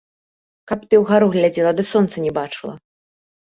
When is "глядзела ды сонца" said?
1.35-2.25